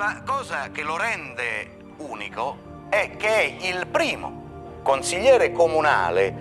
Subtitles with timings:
[0.00, 6.34] La cosa che lo rende unico è che è il primo consigliere comunale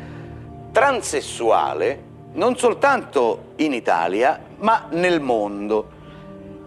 [0.71, 2.03] transessuale
[2.35, 5.89] non soltanto in Italia, ma nel mondo.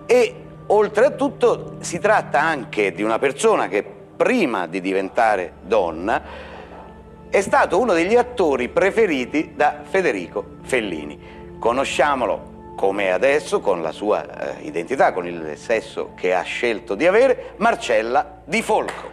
[0.05, 0.35] E
[0.67, 6.23] oltretutto si tratta anche di una persona che prima di diventare donna
[7.31, 11.57] è stato uno degli attori preferiti da Federico Fellini.
[11.59, 17.07] Conosciamolo come adesso, con la sua eh, identità, con il sesso che ha scelto di
[17.07, 19.11] avere, Marcella Di Folco.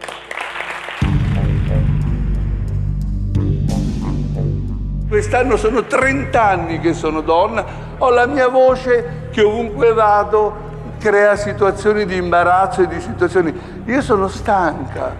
[5.08, 7.64] Quest'anno sono 30 anni che sono donna,
[7.98, 10.68] ho la mia voce che ovunque vado
[11.00, 13.82] crea situazioni di imbarazzo e di situazioni...
[13.86, 15.12] Io sono stanca.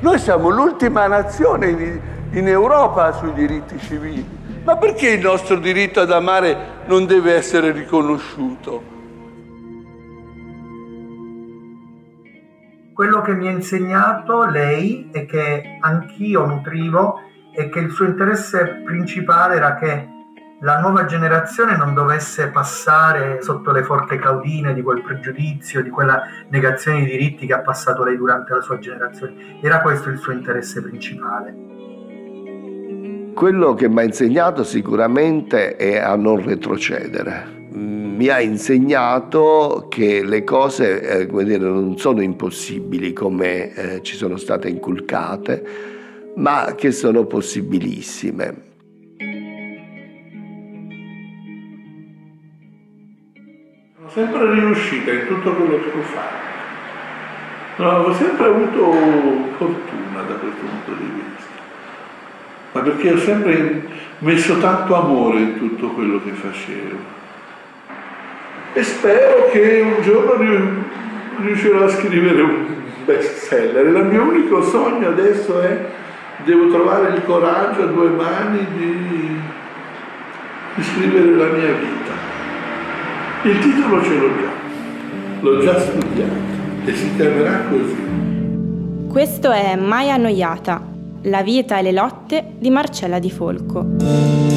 [0.00, 2.00] Noi siamo l'ultima nazione in,
[2.32, 4.43] in Europa sui diritti civili.
[4.64, 8.92] Ma perché il nostro diritto ad amare non deve essere riconosciuto?
[12.94, 17.20] Quello che mi ha insegnato lei e che anch'io nutrivo
[17.52, 20.08] e che il suo interesse principale era che
[20.60, 26.22] la nuova generazione non dovesse passare sotto le forti caudine di quel pregiudizio, di quella
[26.48, 29.58] negazione di diritti che ha passato lei durante la sua generazione.
[29.60, 31.73] Era questo il suo interesse principale.
[33.34, 37.66] Quello che mi ha insegnato sicuramente è a non retrocedere.
[37.72, 44.36] Mi ha insegnato che le cose eh, dire, non sono impossibili come eh, ci sono
[44.36, 45.64] state inculcate,
[46.36, 48.62] ma che sono possibilissime.
[53.96, 57.82] Sono sempre riuscita in tutto quello che ho fatto.
[57.82, 58.92] No, ho sempre avuto
[59.56, 61.43] fortuna da questo punto di vista,
[62.74, 63.82] ma perché ho sempre
[64.18, 66.96] messo tanto amore in tutto quello che facevo.
[68.72, 70.82] E spero che un giorno
[71.40, 72.66] riuscirò a scrivere un
[73.04, 73.86] best seller.
[73.86, 75.86] Il mio unico sogno adesso è
[76.44, 79.40] devo trovare il coraggio a due mani di,
[80.74, 82.12] di scrivere la mia vita.
[83.42, 84.50] Il titolo ce l'ho già,
[85.40, 86.52] l'ho già studiato
[86.86, 88.12] e si chiamerà così.
[89.08, 90.93] Questo è Mai annoiata,
[91.24, 94.54] la vita e le lotte di Marcella Di Folco.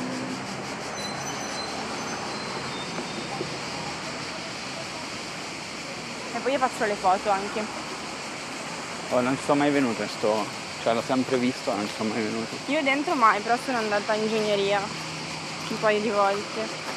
[6.81, 7.63] faccio le foto anche.
[9.09, 10.45] Oh, non ci sono mai venuto, sto...
[10.81, 12.55] cioè l'ho sempre visto, non ci sono mai venuto.
[12.67, 16.89] Io dentro mai, però sono andata in ingegneria un paio di volte.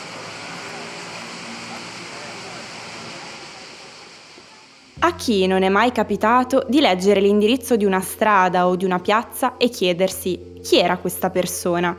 [5.01, 8.99] A chi non è mai capitato di leggere l'indirizzo di una strada o di una
[8.99, 11.95] piazza e chiedersi chi era questa persona?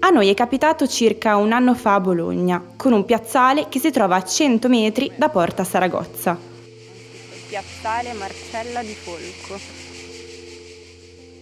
[0.00, 3.90] A noi è capitato circa un anno fa a Bologna, con un piazzale che si
[3.90, 6.45] trova a 100 metri da Porta Saragozza.
[7.48, 9.56] Piazzale Marcella di Folco.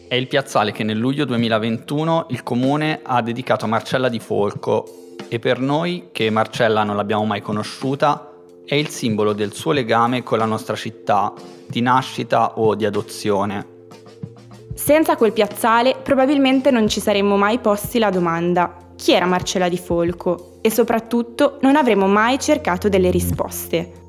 [0.06, 5.14] È il piazzale che nel luglio 2021 il comune ha dedicato a Marcella di Folco
[5.28, 8.30] e per noi, che Marcella non l'abbiamo mai conosciuta,
[8.66, 11.32] è il simbolo del suo legame con la nostra città,
[11.66, 13.66] di nascita o di adozione.
[14.74, 19.78] Senza quel piazzale probabilmente non ci saremmo mai posti la domanda chi era Marcella Di
[19.78, 24.02] Folco e soprattutto non avremmo mai cercato delle risposte.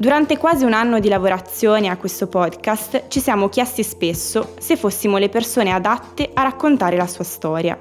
[0.00, 5.18] Durante quasi un anno di lavorazione a questo podcast ci siamo chiesti spesso se fossimo
[5.18, 7.78] le persone adatte a raccontare la sua storia.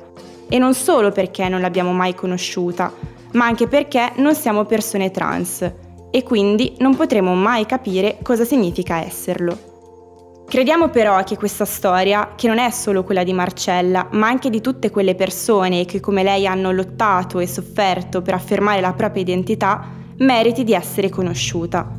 [0.49, 2.91] E non solo perché non l'abbiamo mai conosciuta,
[3.31, 5.71] ma anche perché non siamo persone trans
[6.11, 10.43] e quindi non potremo mai capire cosa significa esserlo.
[10.45, 14.59] Crediamo però che questa storia, che non è solo quella di Marcella, ma anche di
[14.59, 19.87] tutte quelle persone che come lei hanno lottato e sofferto per affermare la propria identità,
[20.17, 21.98] meriti di essere conosciuta.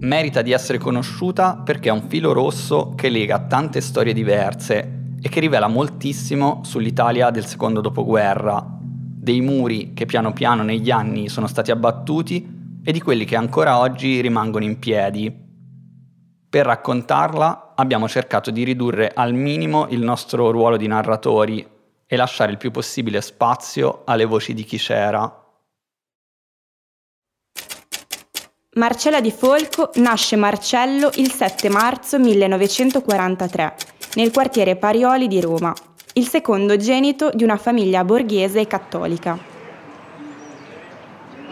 [0.00, 5.28] Merita di essere conosciuta perché è un filo rosso che lega tante storie diverse e
[5.28, 11.46] che rivela moltissimo sull'Italia del secondo dopoguerra, dei muri che piano piano negli anni sono
[11.46, 15.48] stati abbattuti e di quelli che ancora oggi rimangono in piedi
[16.50, 21.64] per raccontarla abbiamo cercato di ridurre al minimo il nostro ruolo di narratori
[22.04, 25.39] e lasciare il più possibile spazio alle voci di chi c'era.
[28.76, 33.74] Marcella di Folco nasce Marcello il 7 marzo 1943
[34.14, 35.74] nel quartiere Parioli di Roma,
[36.12, 39.36] il secondo genito di una famiglia borghese e cattolica.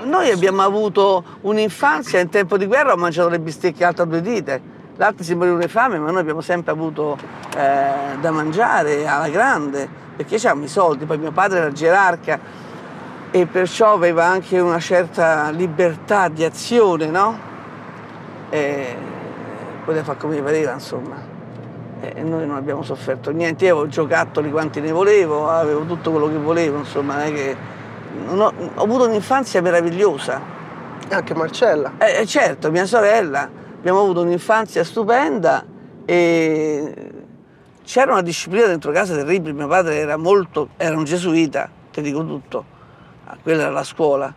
[0.04, 4.20] Noi abbiamo avuto un'infanzia in tempo di guerra, ho mangiato le bistecche alte a due
[4.20, 4.56] dita,
[4.94, 7.18] l'altro si moriva di fame, ma noi abbiamo sempre avuto
[7.56, 12.66] eh, da mangiare alla grande, perché avevamo i soldi, poi mio padre era gerarca
[13.30, 17.38] e perciò aveva anche una certa libertà di azione, no?
[18.50, 18.96] E
[19.84, 21.16] poteva fare come pareva, insomma.
[22.00, 26.28] E noi non abbiamo sofferto niente, io avevo giocattoli quanti ne volevo, avevo tutto quello
[26.28, 27.56] che volevo, insomma, non è che...
[28.28, 30.40] Ho, ho avuto un'infanzia meravigliosa.
[31.10, 31.92] Anche Marcella?
[31.98, 33.48] Eh, certo, mia sorella,
[33.78, 35.64] abbiamo avuto un'infanzia stupenda
[36.04, 36.94] e
[37.84, 42.24] c'era una disciplina dentro casa terribile, mio padre era molto, era un gesuita, ti dico
[42.24, 42.64] tutto,
[43.42, 44.32] quella era la scuola.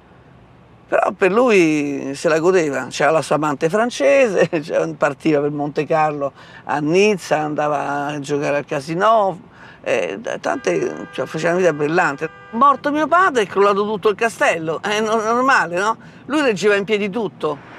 [0.88, 4.50] Però per lui se la godeva, c'era la sua amante francese,
[4.98, 6.34] partiva per Monte Carlo
[6.66, 9.40] a Nizza, andava a giocare al casino,
[9.84, 12.30] eh, tante, cioè, faceva una vita brillante.
[12.52, 15.98] Morto mio padre è crollato tutto il castello, è normale, no?
[16.26, 17.70] Lui reggeva in piedi tutto.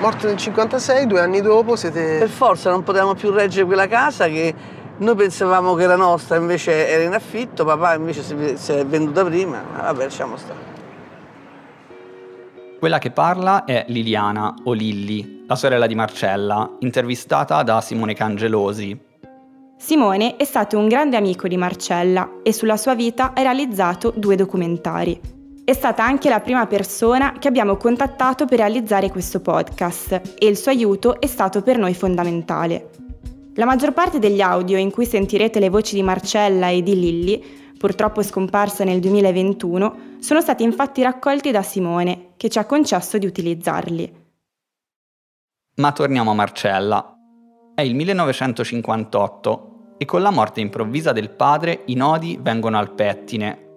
[0.00, 2.18] Morto nel 56, due anni dopo siete...
[2.20, 4.54] Per forza non potevamo più reggere quella casa che
[5.00, 8.22] noi pensavamo che era nostra, invece era in affitto, papà invece
[8.56, 10.78] si, è venduta prima, vabbè lasciamo stare.
[12.78, 19.08] Quella che parla è Liliana, o Lilli, la sorella di Marcella, intervistata da Simone Cangelosi.
[19.76, 24.36] Simone è stato un grande amico di Marcella e sulla sua vita ha realizzato due
[24.36, 25.18] documentari.
[25.64, 30.56] È stata anche la prima persona che abbiamo contattato per realizzare questo podcast e il
[30.56, 33.09] suo aiuto è stato per noi fondamentale.
[33.60, 37.44] La maggior parte degli audio in cui sentirete le voci di Marcella e di Lilli
[37.76, 43.26] purtroppo scomparsa nel 2021, sono stati infatti raccolti da Simone, che ci ha concesso di
[43.26, 44.14] utilizzarli.
[45.76, 47.14] Ma torniamo a Marcella.
[47.74, 53.68] È il 1958 e con la morte improvvisa del padre i nodi vengono al pettine.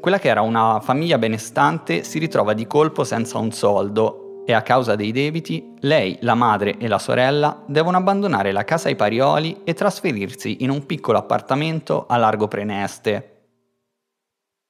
[0.00, 4.62] Quella che era una famiglia benestante si ritrova di colpo senza un soldo e a
[4.62, 9.62] causa dei debiti lei, la madre e la sorella devono abbandonare la casa ai Parioli
[9.64, 13.36] e trasferirsi in un piccolo appartamento a largo Preneste,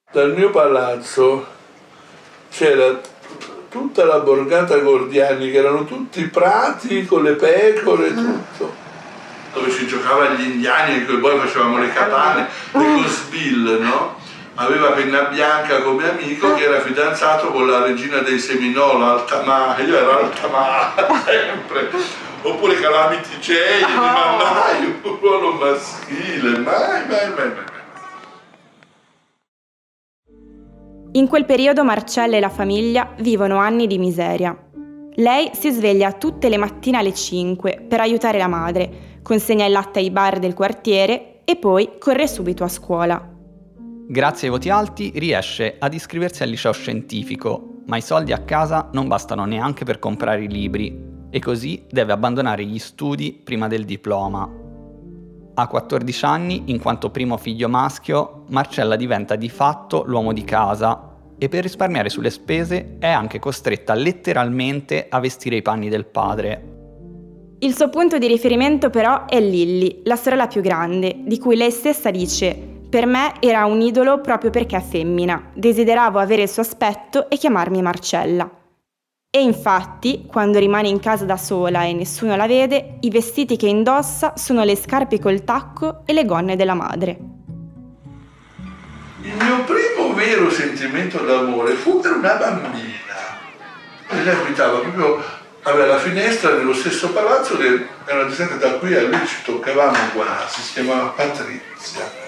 [0.09, 1.45] dal mio palazzo
[2.49, 2.97] c'era
[3.69, 8.73] tutta la borgata Gordiani, che erano tutti prati con le pecore e tutto,
[9.53, 13.79] dove si giocava agli indiani e poi facevamo le capanne, e con Sbill,
[14.59, 19.95] Aveva Penna Bianca come amico che era fidanzato con la regina dei Seminole, Altamà, io
[19.95, 21.91] ero Altamà sempre.
[22.41, 24.01] Oppure Calamity Jane, oh.
[24.01, 27.53] ma mai un ruolo maschile, mai, mai, mai.
[27.53, 27.65] mai.
[31.11, 34.57] In quel periodo Marcella e la famiglia vivono anni di miseria.
[35.13, 39.99] Lei si sveglia tutte le mattine alle 5 per aiutare la madre, consegna il latte
[39.99, 43.35] ai bar del quartiere e poi corre subito a scuola.
[44.09, 48.89] Grazie ai voti alti riesce ad iscriversi al liceo scientifico, ma i soldi a casa
[48.93, 50.97] non bastano neanche per comprare i libri
[51.29, 54.49] e così deve abbandonare gli studi prima del diploma.
[55.55, 61.15] A 14 anni, in quanto primo figlio maschio, Marcella diventa di fatto l'uomo di casa
[61.37, 66.75] e per risparmiare sulle spese è anche costretta letteralmente a vestire i panni del padre.
[67.59, 71.71] Il suo punto di riferimento però è Lilly, la sorella più grande, di cui lei
[71.71, 77.29] stessa dice per me era un idolo proprio perché femmina, desideravo avere il suo aspetto
[77.29, 78.49] e chiamarmi Marcella.
[79.29, 83.67] E infatti, quando rimane in casa da sola e nessuno la vede, i vestiti che
[83.67, 87.17] indossa sono le scarpe col tacco e le gonne della madre.
[89.21, 92.95] Il mio primo vero sentimento d'amore fu per una bambina.
[94.09, 95.21] E lei abitava proprio,
[95.63, 99.97] aveva la finestra nello stesso palazzo che era distante da qui a lì ci toccavamo
[100.13, 102.26] quasi, si chiamava Patrizia.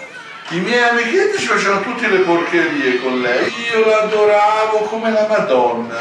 [0.52, 6.00] I miei amichetti ci facevano tutte le porcherie con lei, io l'adoravo come la Madonna.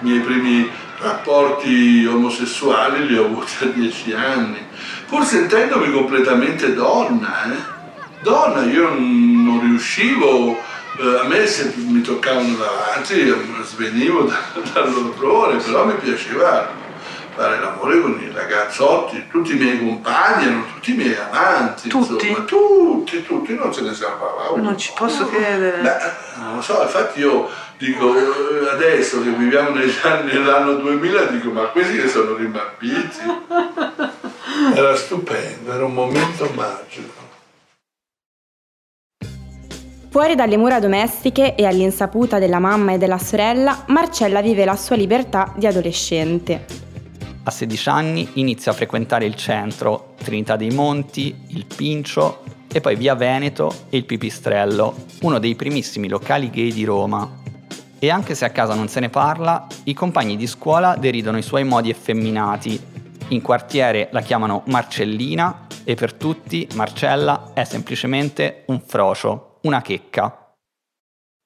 [0.00, 4.58] I miei primi rapporti omosessuali li ho avuti a dieci anni,
[5.06, 7.56] pur sentendomi completamente donna, eh?
[8.20, 10.58] donna, io non riuscivo,
[10.98, 14.36] eh, a me se mi toccavano davanti, svenivo da,
[14.74, 16.77] dall'orrore, però mi piaceva
[17.38, 22.26] fare l'amore con i ragazzotti, tutti i miei compagni erano tutti i miei amanti, tutti?
[22.26, 24.62] Insomma, tutti, tutti, non se ne salvava uno.
[24.64, 25.80] Non ci posso credere.
[25.80, 31.22] Beh, non lo so, infatti io dico, eh, adesso che viviamo negli anni, nell'anno 2000,
[31.26, 33.18] dico, ma questi che sono rimbambiti.
[34.74, 37.26] Era stupendo, era un momento magico.
[40.10, 44.96] Fuori dalle mura domestiche e all'insaputa della mamma e della sorella, Marcella vive la sua
[44.96, 46.87] libertà di adolescente.
[47.48, 52.94] A 16 anni inizia a frequentare il centro, Trinità dei Monti, il Pincio e poi
[52.94, 57.40] Via Veneto e il Pipistrello, uno dei primissimi locali gay di Roma.
[57.98, 61.42] E anche se a casa non se ne parla, i compagni di scuola deridono i
[61.42, 62.78] suoi modi effeminati.
[63.28, 70.52] In quartiere la chiamano Marcellina e per tutti Marcella è semplicemente un frocio, una checca.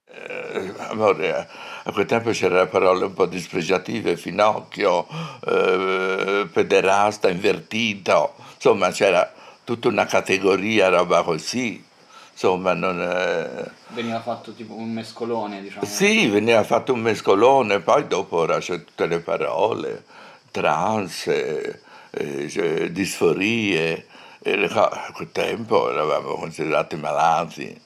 [0.04, 1.47] Eh, amore,
[1.85, 5.07] a quel tempo c'erano parole un po' dispregiative, finocchio,
[5.47, 9.33] eh, pederasta, invertito, insomma c'era
[9.65, 11.91] tutta una categoria, roba così.
[12.33, 13.71] Insomma, non, eh...
[13.89, 15.85] Veniva fatto tipo un mescolone, diciamo.
[15.85, 20.05] Sì, veniva fatto un mescolone, poi dopo ora c'è tutte le parole,
[20.51, 24.07] trans, eh, cioè, disforie,
[24.45, 27.81] a quel tempo eravamo considerati malati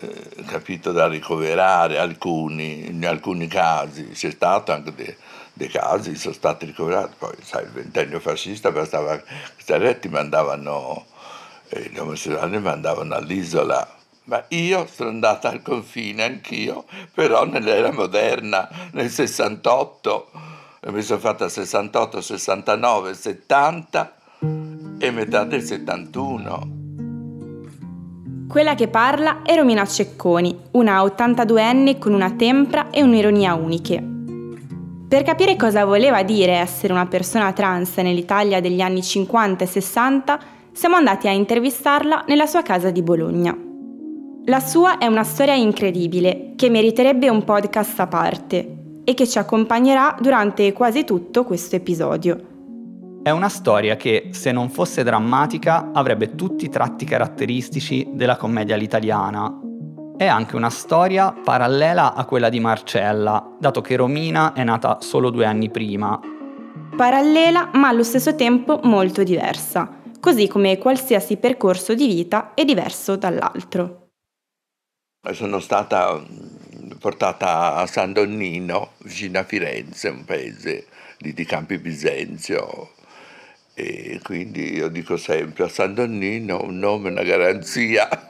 [0.00, 5.14] eh, capito, da ricoverare alcuni, in alcuni casi, c'è stato anche dei,
[5.52, 9.22] dei casi, sono stati ricoverati, poi sai il ventennio fascista bastava,
[9.54, 11.06] queste ti mandavano,
[11.68, 18.68] eh, gli omosessuali mandavano all'isola, ma io sono andata al confine anch'io, però nell'era moderna,
[18.92, 20.30] nel 68,
[20.86, 24.14] mi sono fatta 68, 69, 70
[24.98, 26.79] e metà del 71.
[28.50, 34.04] Quella che parla è Romina Cecconi, una 82enne con una tempra e un'ironia uniche.
[35.08, 40.40] Per capire cosa voleva dire essere una persona trans nell'Italia degli anni 50 e 60,
[40.72, 43.56] siamo andati a intervistarla nella sua casa di Bologna.
[44.46, 49.38] La sua è una storia incredibile che meriterebbe un podcast a parte e che ci
[49.38, 52.49] accompagnerà durante quasi tutto questo episodio.
[53.22, 58.76] È una storia che, se non fosse drammatica, avrebbe tutti i tratti caratteristici della commedia
[58.76, 59.60] all'italiana.
[60.16, 65.28] È anche una storia parallela a quella di Marcella, dato che Romina è nata solo
[65.28, 66.18] due anni prima.
[66.96, 73.16] Parallela, ma allo stesso tempo molto diversa, così come qualsiasi percorso di vita è diverso
[73.16, 74.08] dall'altro.
[75.32, 80.86] Sono stata mm, portata a San Donnino, vicino a Firenze, un paese
[81.18, 82.92] di, di Campi Bisenzio,
[83.80, 88.08] e quindi io dico sempre a San Donnino un nome, una garanzia.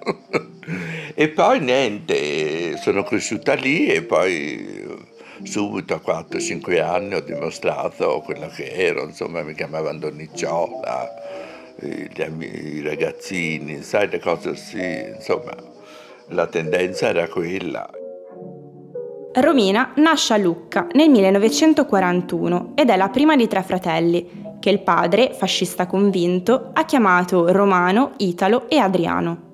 [1.15, 5.09] e poi niente, sono cresciuta lì e poi
[5.43, 11.09] subito a 4-5 anni ho dimostrato quello che ero, insomma mi chiamavano Donnicciola,
[12.19, 15.55] amici, i ragazzini, sai le cose così, insomma
[16.29, 17.91] la tendenza era quella.
[19.33, 24.81] Romina nasce a Lucca nel 1941 ed è la prima di tre fratelli che il
[24.81, 29.49] padre, fascista convinto, ha chiamato Romano, Italo e Adriano.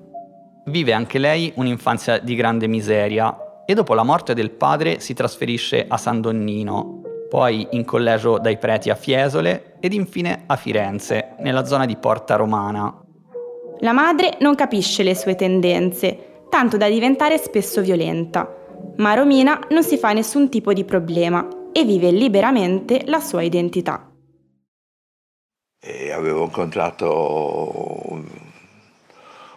[0.65, 5.85] Vive anche lei un'infanzia di grande miseria e dopo la morte del padre si trasferisce
[5.87, 11.65] a San Donnino, poi in collegio dai preti a Fiesole ed infine a Firenze, nella
[11.65, 13.01] zona di Porta Romana.
[13.79, 18.49] La madre non capisce le sue tendenze, tanto da diventare spesso violenta,
[18.97, 24.06] ma Romina non si fa nessun tipo di problema e vive liberamente la sua identità.
[25.79, 28.25] E avevo incontrato un,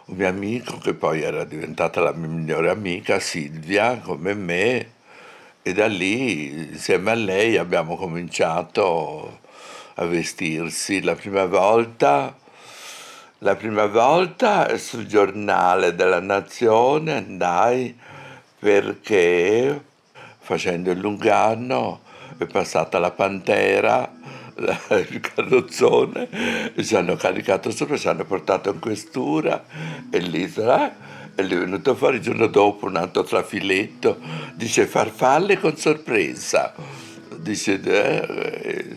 [0.05, 4.93] un mio amico che poi era diventata la mia migliore amica, Silvia, come me,
[5.63, 9.41] e da lì insieme a lei abbiamo cominciato
[9.95, 12.37] a vestirsi la prima volta.
[13.39, 17.99] La prima volta sul giornale della Nazione andai
[18.59, 19.83] perché
[20.39, 22.03] facendo il Lungano
[22.37, 24.19] è passata la Pantera
[25.11, 26.29] il carrozzone,
[26.83, 29.65] ci hanno caricato sopra, ci hanno portato in questura
[30.11, 30.93] e lì eh,
[31.35, 34.19] e è venuto fuori il giorno dopo un altro trafiletto,
[34.55, 36.75] dice farfalle con sorpresa,
[37.37, 38.27] dice eh,
[38.63, 38.97] eh,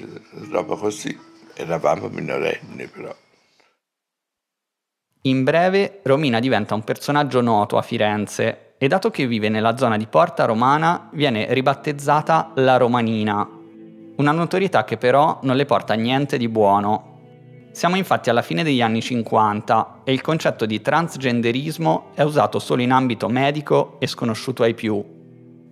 [0.50, 1.18] roba così,
[1.54, 3.16] eravamo minorenni però.
[5.26, 9.96] In breve, Romina diventa un personaggio noto a Firenze e dato che vive nella zona
[9.96, 13.48] di Porta Romana, viene ribattezzata la Romanina,
[14.18, 17.12] una notorietà che però non le porta niente di buono.
[17.72, 22.84] Siamo infatti alla fine degli anni 50 e il concetto di transgenderismo è usato solo
[22.84, 25.04] in ambito medico e sconosciuto ai più.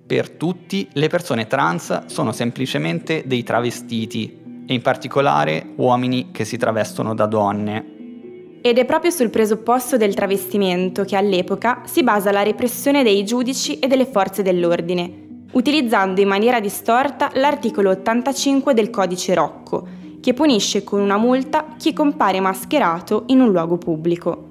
[0.08, 6.58] Per tutti le persone trans sono semplicemente dei travestiti e in particolare uomini che si
[6.58, 8.60] travestono da donne.
[8.64, 13.80] Ed è proprio sul presupposto del travestimento che all'epoca si basa la repressione dei giudici
[13.80, 15.21] e delle forze dell'ordine,
[15.52, 19.88] utilizzando in maniera distorta l'articolo 85 del codice Rocco,
[20.22, 24.48] che punisce con una multa chi compare mascherato in un luogo pubblico.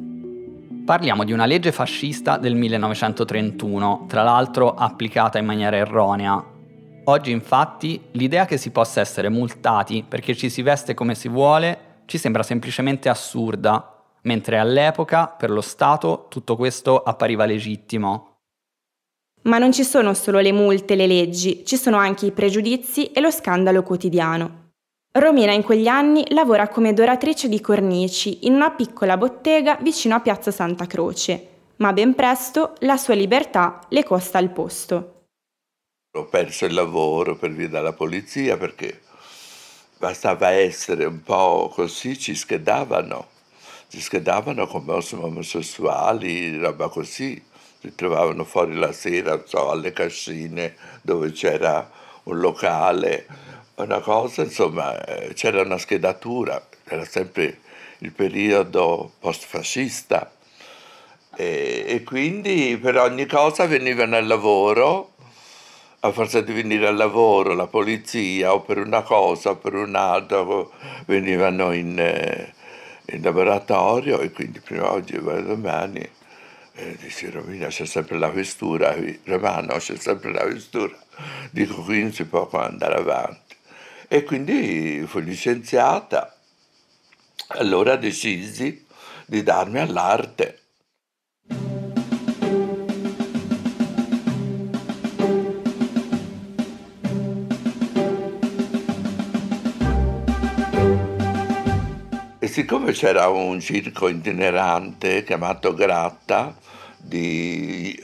[0.85, 6.45] Parliamo di una legge fascista del 1931, tra l'altro applicata in maniera erronea.
[7.05, 11.89] Oggi infatti l'idea che si possa essere multati perché ci si veste come si vuole
[12.11, 18.30] ci sembra semplicemente assurda, mentre all'epoca per lo Stato tutto questo appariva legittimo.
[19.51, 23.19] Ma non ci sono solo le multe le leggi, ci sono anche i pregiudizi e
[23.21, 24.69] lo scandalo quotidiano.
[25.11, 30.21] Romina in quegli anni lavora come doratrice di cornici in una piccola bottega vicino a
[30.21, 35.25] Piazza Santa Croce, ma ben presto la sua libertà le costa il posto.
[36.13, 39.01] Ho perso il lavoro per via della polizia perché
[39.99, 43.27] bastava essere un po' così, ci schedavano,
[43.89, 47.49] ci schedavano come omosessuali, roba così,
[47.81, 51.91] si trovavano fuori la sera, so, alle cascine dove c'era
[52.25, 53.27] un locale
[53.83, 57.61] una cosa, insomma, eh, c'era una schedatura, era sempre
[57.99, 60.31] il periodo post-fascista.
[61.37, 65.13] E, e, quindi per ogni cosa venivano al lavoro,
[66.01, 70.45] a forza di venire al lavoro la polizia o per una cosa o per un'altra
[71.07, 72.55] venivano in, eh,
[73.13, 76.09] in laboratorio e quindi prima oggi e domani
[76.81, 80.97] eh, dice Romina c'è sempre la questura, Romano c'è sempre la questura,
[81.51, 83.55] dico qui non si può andare avanti.
[84.09, 86.35] E quindi fui licenziata.
[87.49, 88.87] Allora decisi
[89.27, 90.59] di darmi all'arte.
[102.39, 106.57] E siccome c'era un circo itinerante chiamato Gratta
[107.01, 107.99] di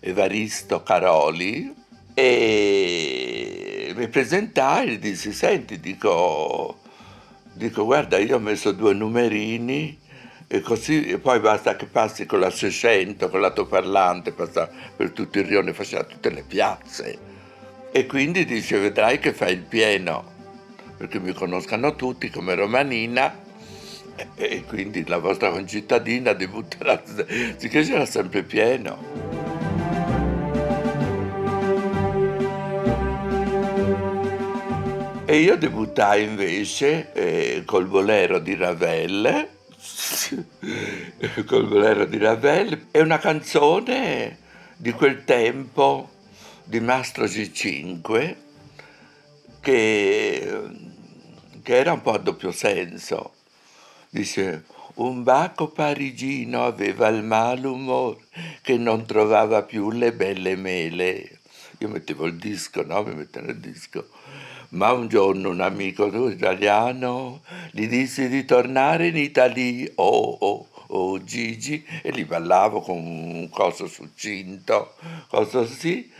[0.00, 1.74] Evaristo Caroli,
[2.14, 6.80] e mi presentai e dissi, senti, dico,
[7.52, 9.98] dico, guarda, io ho messo due numerini
[10.46, 15.38] e così e poi basta che passi con la 600, con l'altoparlante, passa per tutto
[15.38, 17.18] il rione, faceva tutte le piazze.
[17.92, 20.24] E quindi dice, vedrai che fai il pieno,
[20.96, 23.48] perché mi conoscano tutti come romanina
[24.34, 27.02] e quindi la vostra concittadina debutterà,
[27.56, 29.50] sicché c'era sempre pieno.
[35.30, 39.48] E io debuttai invece eh, col bolero di Ravel,
[41.46, 44.38] col bolero di Ravel, è una canzone
[44.76, 46.10] di quel tempo
[46.64, 48.36] di Mastro G5
[49.60, 50.62] che,
[51.62, 53.34] che era un po' a doppio senso.
[54.10, 58.18] Dice, un baco parigino aveva il malumore
[58.60, 61.38] che non trovava più le belle mele.
[61.78, 63.02] Io mettevo il disco, no?
[63.04, 64.06] Mi mettevo il disco
[64.70, 67.40] ma un giorno un amico italiano
[67.72, 73.48] gli disse di tornare in Italia, oh oh oh Gigi, e li ballavo con un
[73.48, 74.94] coso succinto,
[75.28, 76.10] cosa così.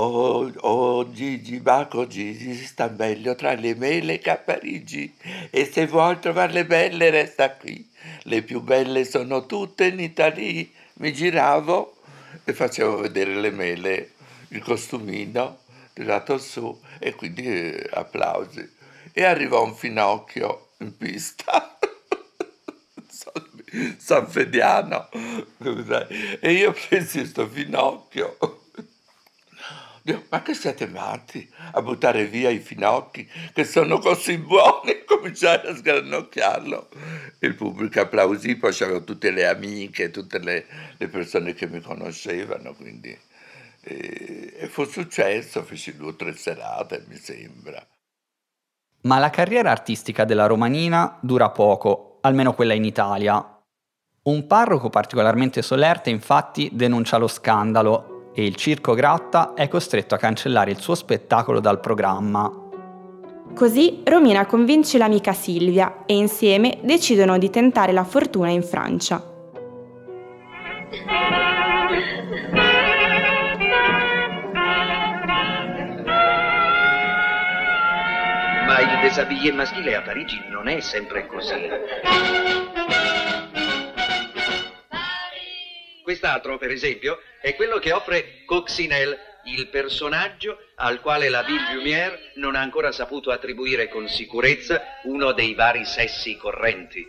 [0.00, 5.12] Oh, oh Gigi, Baco Gigi, si sta meglio tra le mele che a Parigi
[5.50, 7.84] e se vuoi trovarle belle resta qui.
[8.22, 10.64] Le più belle sono tutte in Italia.
[10.98, 11.96] Mi giravo
[12.44, 14.12] e facevo vedere le mele,
[14.50, 18.76] il costumino tirato su e quindi eh, applausi.
[19.12, 21.76] E arrivò un finocchio in pista,
[23.98, 25.08] San Fediano,
[26.38, 28.57] e io presi questo finocchio.
[30.08, 35.04] Dico, ma che siete matti a buttare via i finocchi che sono così buoni e
[35.04, 36.88] cominciare a sgranocchiarlo?
[37.40, 40.64] Il pubblico applausì, poi c'avevo tutte le amiche, tutte le,
[40.96, 43.14] le persone che mi conoscevano, quindi
[43.82, 47.86] e, e fu successo, feci due o tre serate, mi sembra.
[49.02, 53.60] Ma la carriera artistica della romanina dura poco, almeno quella in Italia.
[54.22, 60.18] Un parroco particolarmente solerte infatti denuncia lo scandalo e il Circo Gratta è costretto a
[60.18, 62.48] cancellare il suo spettacolo dal programma.
[63.52, 69.20] Così Romina convince l'amica Silvia e insieme decidono di tentare la fortuna in Francia.
[78.66, 83.27] Ma il desabillé maschile a Parigi non è sempre così.
[86.08, 92.32] Quest'altro, per esempio, è quello che offre Coccinelle, il personaggio al quale la Ville Lumière
[92.36, 97.06] non ha ancora saputo attribuire con sicurezza uno dei vari sessi correnti.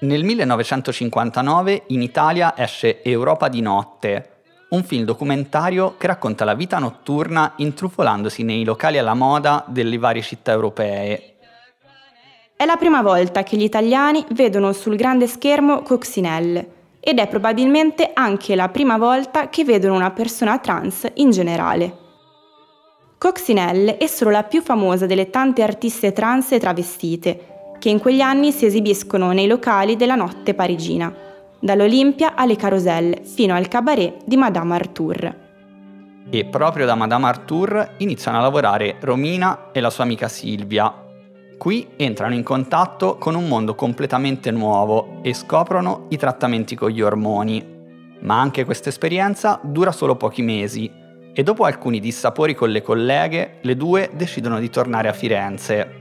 [0.00, 4.30] Nel 1959 in Italia esce Europa di notte,
[4.70, 10.22] un film documentario che racconta la vita notturna intrufolandosi nei locali alla moda delle varie
[10.22, 11.29] città europee.
[12.60, 18.10] È la prima volta che gli italiani vedono sul grande schermo Coccinelle ed è probabilmente
[18.12, 21.96] anche la prima volta che vedono una persona trans in generale.
[23.16, 28.20] Coccinelle è solo la più famosa delle tante artiste trans e travestite che in quegli
[28.20, 31.10] anni si esibiscono nei locali della notte parigina,
[31.58, 35.36] dall'Olimpia alle Carousel fino al cabaret di Madame Arthur.
[36.28, 41.08] E proprio da Madame Arthur iniziano a lavorare Romina e la sua amica Silvia.
[41.60, 47.02] Qui entrano in contatto con un mondo completamente nuovo e scoprono i trattamenti con gli
[47.02, 47.62] ormoni.
[48.20, 50.90] Ma anche questa esperienza dura solo pochi mesi
[51.34, 55.98] e dopo alcuni dissapori con le colleghe, le due decidono di tornare a Firenze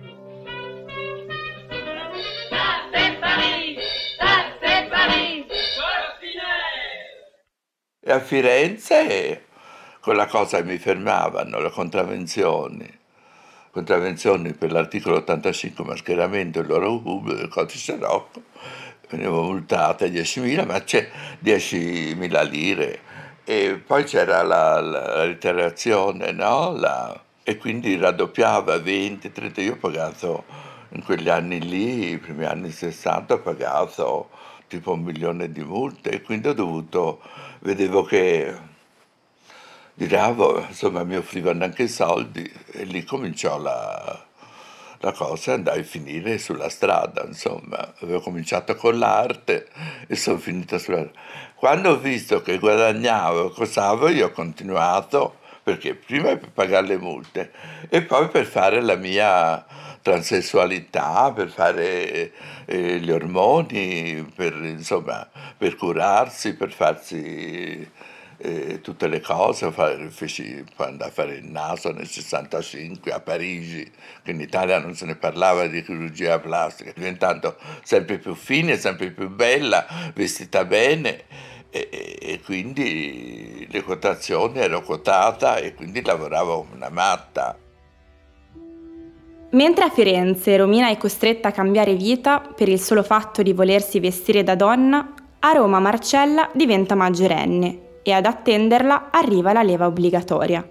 [7.99, 9.43] E a Firenze
[9.99, 12.98] quella cosa mi fermavano, le contravvenzioni.
[13.79, 18.41] Contravvenzioni per l'articolo 85 mascheramento il loro pubblico, il codice Rocco,
[19.09, 21.09] venivo multata 10.000, ma c'è
[21.41, 22.99] 10.000 lire.
[23.45, 26.75] E poi c'era la, la, la ritirazione, no?
[26.75, 30.43] La, e quindi raddoppiava 20, 30, io ho pagato
[30.89, 34.29] in quegli anni lì, i primi anni 60, ho pagato
[34.67, 37.21] tipo un milione di multe e quindi ho dovuto
[37.61, 38.53] vedevo che
[39.99, 44.25] giravo, insomma mi offrivano anche i soldi e lì cominciò la,
[44.99, 49.67] la cosa andai a finire sulla strada, insomma, avevo cominciato con l'arte
[50.07, 51.05] e sono finita sulla
[51.55, 57.51] Quando ho visto che guadagnavo, cosavo, io ho continuato, perché prima per pagare le multe
[57.89, 59.65] e poi per fare la mia
[60.01, 62.31] transessualità, per fare
[62.63, 67.85] eh, gli ormoni, per, insomma, per curarsi, per farsi
[68.41, 69.71] eh, tutte le cose,
[70.10, 73.89] feci, andare a fare il naso nel 65 a Parigi,
[74.23, 79.12] che in Italia non se ne parlava di chirurgia plastica, diventando sempre più fine, sempre
[79.12, 81.23] più bella, vestita bene
[81.69, 87.58] e, e quindi le quotazioni ero quotata e quindi lavoravo una matta.
[89.52, 93.99] Mentre a Firenze Romina è costretta a cambiare vita per il solo fatto di volersi
[93.99, 100.67] vestire da donna, a Roma Marcella diventa maggiorenne e ad attenderla arriva la leva obbligatoria.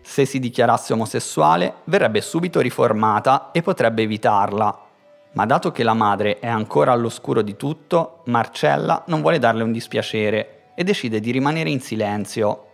[0.00, 4.86] Se si dichiarasse omosessuale, verrebbe subito riformata e potrebbe evitarla.
[5.32, 9.72] Ma dato che la madre è ancora all'oscuro di tutto, Marcella non vuole darle un
[9.72, 12.64] dispiacere e decide di rimanere in silenzio.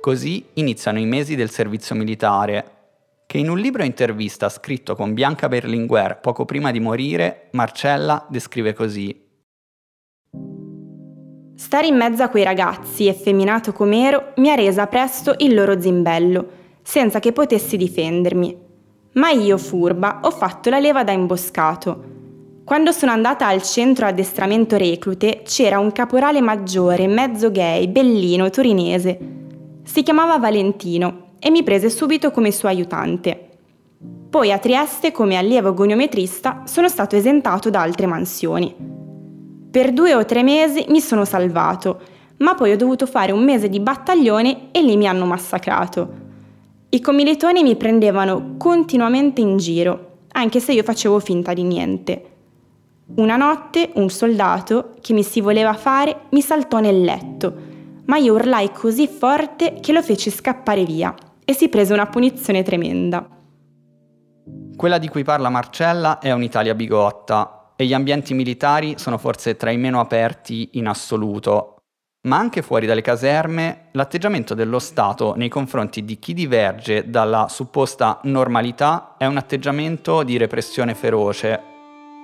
[0.00, 2.78] Così iniziano i mesi del servizio militare,
[3.26, 8.72] che in un libro intervista scritto con Bianca Berlinguer poco prima di morire, Marcella descrive
[8.72, 9.29] così.
[11.60, 16.48] Stare in mezzo a quei ragazzi, effeminato com'ero, mi ha resa presto il loro zimbello,
[16.80, 18.56] senza che potessi difendermi.
[19.12, 22.04] Ma io, furba, ho fatto la leva da imboscato.
[22.64, 29.18] Quando sono andata al centro addestramento reclute, c'era un caporale maggiore, mezzo gay, bellino, torinese.
[29.82, 33.48] Si chiamava Valentino e mi prese subito come suo aiutante.
[34.30, 39.09] Poi a Trieste, come allievo goniometrista, sono stato esentato da altre mansioni.
[39.70, 42.00] Per due o tre mesi mi sono salvato,
[42.38, 46.28] ma poi ho dovuto fare un mese di battaglione e lì mi hanno massacrato.
[46.88, 52.24] I commilitoni mi prendevano continuamente in giro, anche se io facevo finta di niente.
[53.16, 57.54] Una notte un soldato, che mi si voleva fare, mi saltò nel letto,
[58.06, 62.64] ma io urlai così forte che lo feci scappare via e si prese una punizione
[62.64, 63.24] tremenda.
[64.76, 69.70] Quella di cui parla Marcella è un'Italia bigotta e gli ambienti militari sono forse tra
[69.70, 71.76] i meno aperti in assoluto.
[72.28, 78.20] Ma anche fuori dalle caserme, l'atteggiamento dello Stato nei confronti di chi diverge dalla supposta
[78.24, 81.58] normalità è un atteggiamento di repressione feroce,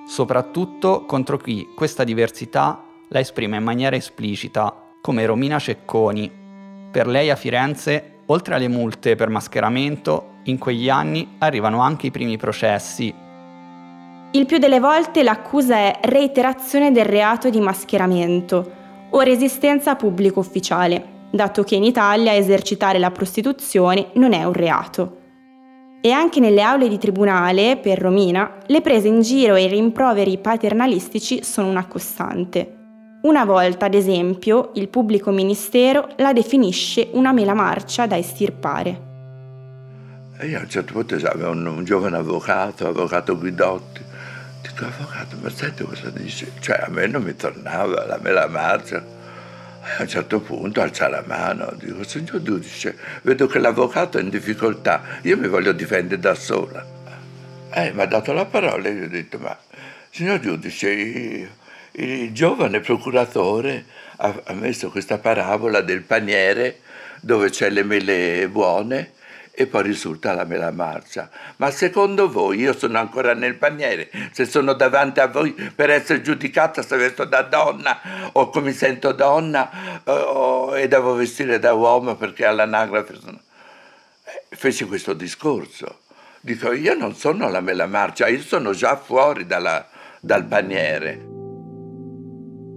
[0.06, 6.30] soprattutto contro chi questa diversità la esprime in maniera esplicita, come Romina Cecconi.
[6.90, 12.10] Per lei a Firenze Oltre alle multe per mascheramento, in quegli anni arrivano anche i
[12.10, 13.25] primi processi.
[14.32, 18.72] Il più delle volte l'accusa è reiterazione del reato di mascheramento
[19.10, 24.52] o resistenza a pubblico ufficiale, dato che in Italia esercitare la prostituzione non è un
[24.52, 25.18] reato.
[26.00, 30.38] E anche nelle aule di tribunale, per Romina, le prese in giro e i rimproveri
[30.38, 32.74] paternalistici sono una costante.
[33.22, 39.04] Una volta, ad esempio, il pubblico ministero la definisce una mela marcia da estirpare.
[40.42, 44.05] Io a un certo punto avevo un, un giovane avvocato, avvocato Guidotti.
[44.84, 46.52] Avvocato, ma senti cosa dice?
[46.60, 48.98] Cioè, a me non mi tornava la mela marcia.
[48.98, 54.20] E a un certo punto alza la mano, dico, signor giudice, vedo che l'avvocato è
[54.20, 56.84] in difficoltà, io mi voglio difendere da sola.
[57.70, 59.56] Eh, mi ha dato la parola e io ho detto, ma
[60.10, 61.48] signor giudice, il,
[61.92, 63.84] il giovane procuratore
[64.16, 66.80] ha, ha messo questa parabola del paniere
[67.20, 69.12] dove c'è le mele buone
[69.58, 71.30] e poi risulta la mela marcia.
[71.56, 74.10] Ma secondo voi io sono ancora nel paniere?
[74.32, 77.98] Se sono davanti a voi per essere giudicata se vesto da donna
[78.32, 83.40] o come sento donna o, e devo vestire da uomo perché all'anagrafe sono...
[84.24, 86.00] Eh, feci questo discorso.
[86.42, 89.88] Dico, io non sono la mela marcia, io sono già fuori dalla,
[90.20, 91.24] dal paniere.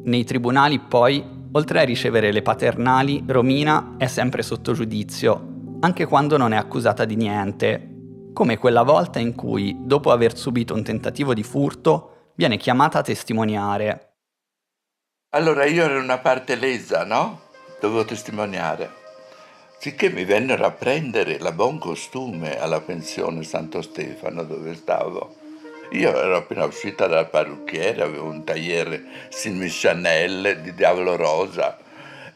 [0.05, 5.48] Nei tribunali poi, oltre a ricevere le paternali, Romina è sempre sotto giudizio
[5.81, 7.97] anche quando non è accusata di niente,
[8.33, 13.03] come quella volta in cui, dopo aver subito un tentativo di furto, viene chiamata a
[13.03, 14.13] testimoniare.
[15.31, 17.41] Allora io ero una parte lesa, no?
[17.79, 18.97] Dovevo testimoniare.
[19.77, 25.35] Sicché mi vennero a prendere la buon costume alla pensione Santo Stefano dove stavo.
[25.91, 31.77] Io ero appena uscita dal parrucchiere, avevo un tagliere Simi Chanel di Diavolo Rosa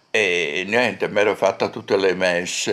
[0.10, 2.72] e niente, mi ero fatta tutte le mesh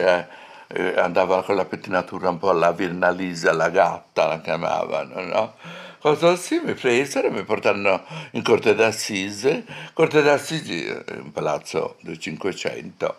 [0.73, 5.55] eh, andava con la pettinatura un po' alla Virnalisa, la gatta la chiamavano, no?
[5.99, 8.03] Cosa sì, mi presero e mi portarono
[8.33, 9.65] in Corte d'Assise.
[9.93, 13.17] Corte d'Assise è un palazzo del Cinquecento,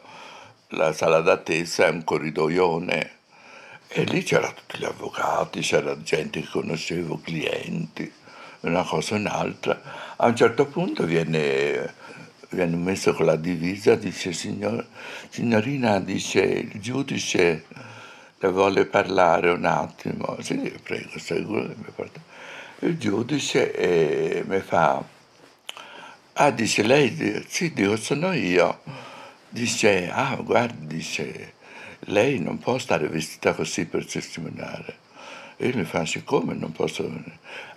[0.69, 3.19] la sala d'attesa è un corridoione
[3.87, 8.11] e lì c'erano tutti gli avvocati, c'era gente che conoscevo, clienti,
[8.61, 9.81] una cosa o un'altra.
[10.15, 11.93] A un certo punto viene
[12.51, 14.85] viene messo con la divisa, dice signor,
[15.29, 17.65] signorina, dice il giudice
[18.37, 20.37] le vuole parlare un attimo.
[20.41, 21.73] Sì, prego, sicuro
[22.79, 25.03] Il giudice eh, mi fa,
[26.33, 28.81] ah dice lei, sì, dico sono io.
[29.49, 31.53] Dice, ah guardi, dice,
[32.05, 35.00] lei non può stare vestita così per testimoniare.
[35.61, 37.07] E io mi fa, siccome non posso...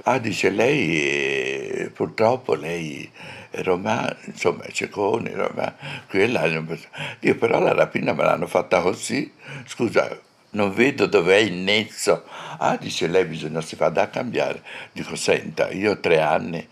[0.04, 3.06] Ah, dice, lei, purtroppo lei
[3.50, 5.76] è romana, insomma, è cecone, romana,
[6.08, 6.46] quella...
[6.46, 9.30] Io però la rapina me l'hanno fatta così,
[9.66, 10.18] scusa,
[10.52, 12.24] non vedo dov'è il nezzo.
[12.56, 14.62] Ah, dice lei, bisogna si fa da cambiare.
[14.90, 16.66] Dico, senta, io ho tre anni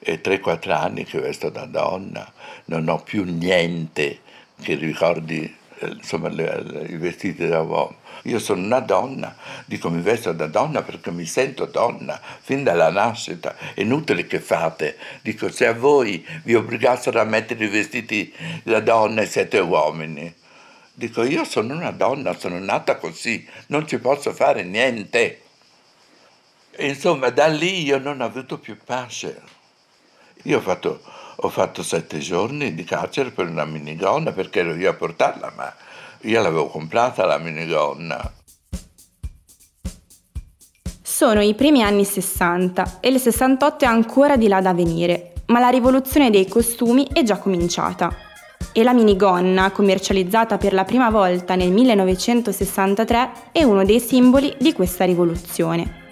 [0.00, 2.28] e tre, quattro anni che vesto da donna,
[2.64, 4.18] non ho più niente
[4.60, 9.36] che ricordi, eh, insomma, le, le, i vestiti da uomo io sono una donna,
[9.66, 13.56] dico mi vesto da donna perché mi sento donna fin dalla nascita.
[13.74, 14.96] È inutile che fate.
[15.22, 18.32] Dico se a voi vi obbligassero a mettere i vestiti
[18.64, 20.32] da donna e siete uomini.
[20.92, 25.42] Dico io sono una donna, sono nata così, non ci posso fare niente.
[26.78, 29.40] Insomma da lì io non ho avuto più pace.
[30.42, 31.00] Io ho fatto,
[31.46, 35.72] ho fatto sette giorni di carcere per una minigonna perché ero io a portarla, ma
[36.22, 38.32] io l'avevo comprata la minigonna.
[41.02, 45.60] Sono i primi anni 60 e il 68 è ancora di là da venire, ma
[45.60, 48.14] la rivoluzione dei costumi è già cominciata.
[48.72, 54.74] E la minigonna, commercializzata per la prima volta nel 1963, è uno dei simboli di
[54.74, 56.04] questa rivoluzione.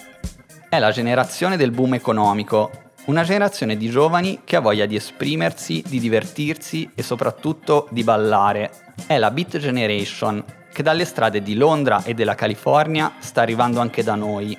[0.70, 2.70] È la generazione del boom economico,
[3.06, 8.70] una generazione di giovani che ha voglia di esprimersi, di divertirsi e soprattutto di ballare,
[9.06, 14.02] è la Beat Generation, che dalle strade di Londra e della California sta arrivando anche
[14.02, 14.56] da noi.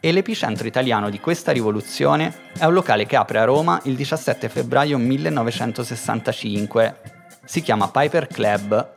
[0.00, 4.48] E l'epicentro italiano di questa rivoluzione è un locale che apre a Roma il 17
[4.48, 6.96] febbraio 1965.
[7.44, 8.94] Si chiama Piper Club.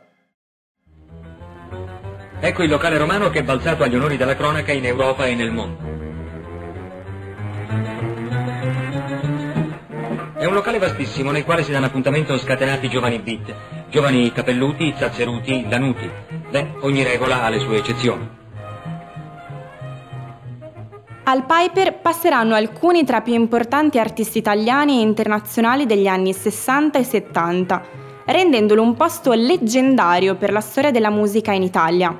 [2.40, 5.52] Ecco il locale romano che è balzato agli onori della cronaca in Europa e nel
[5.52, 5.89] mondo.
[10.40, 13.54] È un locale vastissimo nel quale si danno appuntamento scatenati giovani beat,
[13.90, 16.10] giovani capelluti, zazzeruti, lanuti.
[16.48, 18.26] Beh, ogni regola ha le sue eccezioni.
[21.24, 26.98] Al Piper passeranno alcuni tra i più importanti artisti italiani e internazionali degli anni 60
[26.98, 27.82] e 70,
[28.24, 32.18] rendendolo un posto leggendario per la storia della musica in Italia.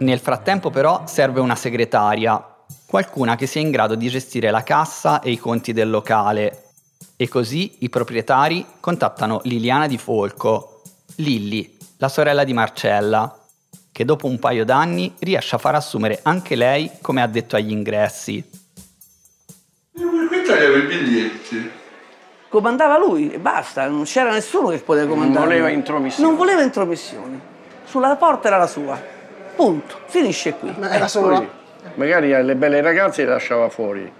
[0.00, 2.38] Nel frattempo però serve una segretaria,
[2.86, 6.64] qualcuna che sia in grado di gestire la cassa e i conti del locale,
[7.16, 10.82] e così i proprietari contattano Liliana Di Folco,
[11.16, 13.38] Lilli, la sorella di Marcella,
[13.90, 18.44] che dopo un paio d'anni riesce a far assumere anche lei come addetto agli ingressi.
[19.92, 21.70] Qui tagliava i biglietti.
[22.48, 25.38] Comandava lui e basta, non c'era nessuno che poteva comandare.
[25.38, 26.28] Non voleva intromissioni.
[26.28, 27.40] Non voleva intromissioni.
[27.84, 29.00] Sulla porta era la sua.
[29.54, 30.00] Punto.
[30.06, 30.74] Finisce qui.
[30.78, 31.48] Ma era solo.
[31.94, 34.12] Magari le belle ragazze le lasciava fuori.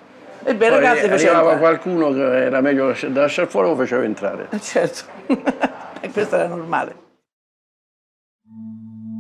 [0.47, 1.39] E beh, ragazzi faceva...
[1.39, 4.47] Arrivava qualcuno che era meglio da lasciare fuori lo faceva entrare.
[4.51, 5.03] Eh, certo,
[6.01, 6.95] e questo era normale.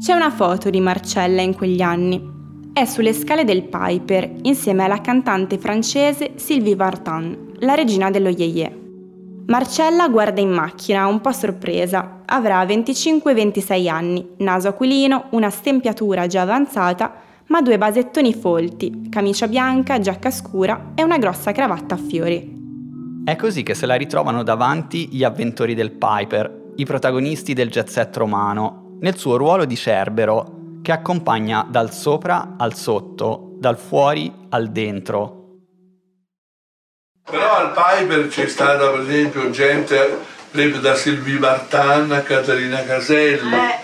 [0.00, 2.34] C'è una foto di Marcella in quegli anni.
[2.72, 8.84] è sulle scale del Piper insieme alla cantante francese Sylvie Vartan, la regina dello Yeye.
[9.46, 12.20] Marcella guarda in macchina, un po' sorpresa.
[12.24, 17.12] Avrà 25-26 anni, naso aquilino, una stempiatura già avanzata,
[17.48, 22.54] ma due basettoni folti, camicia bianca, giacca scura e una grossa cravatta a fiori.
[23.24, 27.88] È così che se la ritrovano davanti gli avventori del Piper, i protagonisti del jet
[27.88, 34.32] set romano, nel suo ruolo di Cerbero, che accompagna dal sopra al sotto, dal fuori
[34.50, 35.36] al dentro,
[37.28, 40.34] però al Piper c'è stata per esempio gente
[40.80, 43.75] da Sylvie Vartan a Caterina Caselli, eh.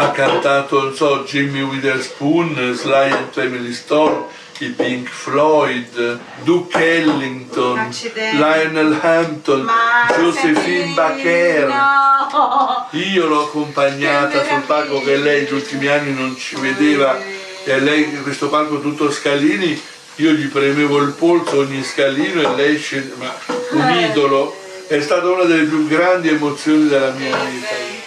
[0.00, 4.24] Ha cantato non so, Jimmy Witherspoon, Sly and Family Stone,
[4.60, 8.36] i Pink Floyd, Duke Ellington, Accidenti.
[8.36, 11.66] Lionel Hampton, Ma Josephine Baker.
[11.68, 12.88] No.
[12.92, 17.18] Io l'ho accompagnata sul palco che lei negli ultimi anni non ci vedeva
[17.64, 19.80] e lei questo palco tutto scalini
[20.16, 23.34] io gli premevo il polso ogni scalino e lei scende, ma
[23.70, 24.06] un eh.
[24.06, 24.54] idolo,
[24.86, 27.99] è stata una delle più grandi emozioni della mia vita.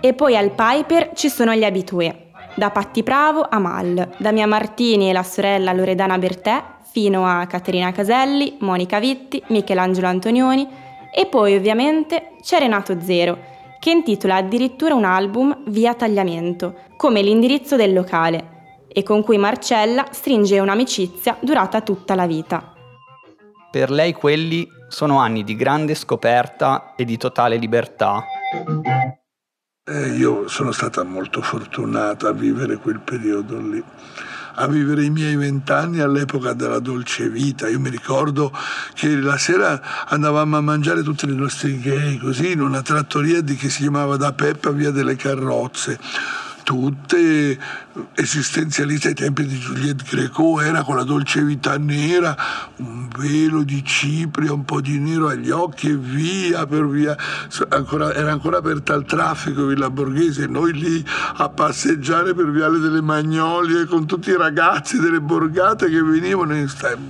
[0.00, 4.46] E poi al Piper ci sono gli abitué, da Patti Bravo a Mal, da Mia
[4.46, 10.66] Martini e la sorella Loredana Bertè fino a Caterina Caselli, Monica Vitti, Michelangelo Antonioni,
[11.14, 13.38] e poi ovviamente c'è Renato Zero,
[13.78, 18.57] che intitola addirittura un album Via Tagliamento, come l'indirizzo del locale,
[18.98, 22.72] e con cui Marcella stringe un'amicizia durata tutta la vita.
[23.70, 28.24] Per lei quelli sono anni di grande scoperta e di totale libertà.
[29.84, 33.84] Eh, io sono stata molto fortunata a vivere quel periodo lì
[34.60, 37.68] a vivere i miei vent'anni all'epoca della dolce vita.
[37.68, 38.52] Io mi ricordo
[38.94, 43.54] che la sera andavamo a mangiare tutte le nostre gay così in una trattoria di,
[43.54, 46.00] che si chiamava Da Peppa Via delle Carrozze
[46.68, 47.58] tutte
[48.12, 52.36] esistenzialiste ai tempi di Juliette Greco, era con la dolce vita nera,
[52.76, 57.16] un velo di cipria, un po' di nero agli occhi e via per via.
[57.70, 61.02] Ancora, era ancora aperta al traffico Villa Borghese, noi lì
[61.36, 66.68] a passeggiare per Viale delle Magnolie con tutti i ragazzi delle borgate che venivano in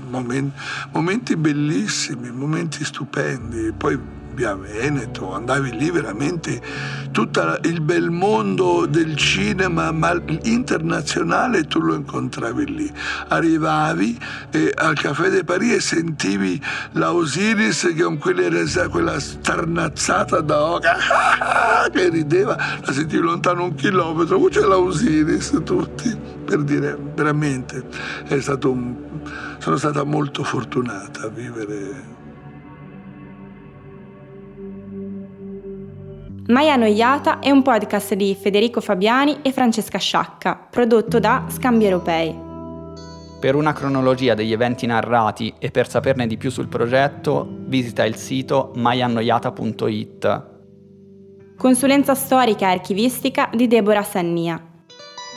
[0.08, 0.56] momenti,
[0.92, 3.72] momenti bellissimi, momenti stupendi.
[3.76, 6.62] Poi Bibbia Veneto, andavi lì veramente
[7.10, 12.92] tutto il bel mondo del cinema, ma internazionale tu lo incontravi lì.
[13.26, 14.16] Arrivavi
[14.52, 20.96] eh, al Caffè de Paris e sentivi la Osiris con quella, quella starnazzata da oca
[21.90, 27.84] che rideva, la sentivi lontano un chilometro, c'è la Osiris tutti, per dire veramente
[28.62, 28.94] un,
[29.58, 32.17] sono stata molto fortunata a vivere
[36.48, 42.34] Mai Annoiata è un podcast di Federico Fabiani e Francesca Sciacca, prodotto da Scambi Europei.
[43.38, 48.16] Per una cronologia degli eventi narrati e per saperne di più sul progetto, visita il
[48.16, 50.46] sito maiannoiata.it.
[51.58, 54.58] Consulenza storica e archivistica di Deborah Sannia.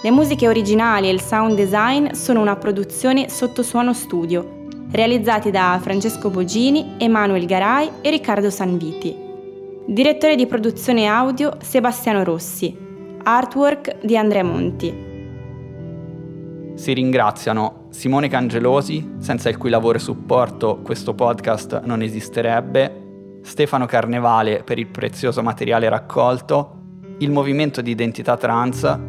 [0.02, 5.78] Le musiche originali e il sound design sono una produzione sotto suono studio, realizzati da
[5.82, 9.31] Francesco Bogini, Emanuel Garai e Riccardo Sanviti.
[9.84, 12.78] Direttore di produzione audio Sebastiano Rossi.
[13.24, 14.94] Artwork di Andrea Monti.
[16.76, 23.88] Si ringraziano Simone Cangelosi, senza il cui lavoro e supporto questo podcast non esisterebbe, Stefano
[23.88, 26.82] Carnevale per il prezioso materiale raccolto,
[27.18, 29.00] il movimento di identità trans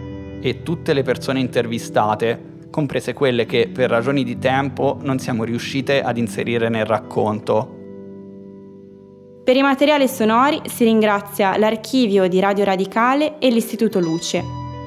[0.40, 6.02] e tutte le persone intervistate, comprese quelle che per ragioni di tempo non siamo riuscite
[6.02, 7.80] ad inserire nel racconto
[9.44, 14.42] per i materiali sonori si ringrazia l'archivio di Radio Radicale e l'Istituto Luce.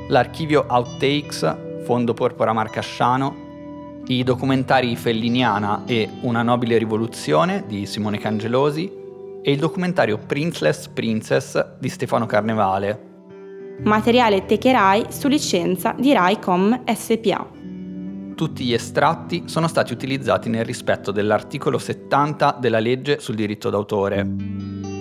[0.07, 8.89] L'archivio Outtakes, Fondo Porpora Marcasciano, i documentari Felliniana e Una nobile rivoluzione di Simone Cangelosi
[9.41, 13.13] e il documentario Princeless Princess di Stefano Carnevale.
[13.83, 17.54] Materiale Techerai su licenza di RaiCom SPA.
[18.35, 24.94] Tutti gli estratti sono stati utilizzati nel rispetto dell'articolo 70 della legge sul diritto d'autore.